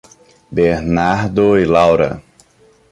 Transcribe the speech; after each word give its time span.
Bernardo 0.49 1.55
e 1.59 1.63
Laura 1.63 2.23